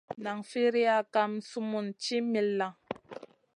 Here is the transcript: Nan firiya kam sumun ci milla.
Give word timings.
Nan 0.23 0.39
firiya 0.49 0.95
kam 1.13 1.31
sumun 1.49 1.87
ci 2.03 2.17
milla. 2.31 2.67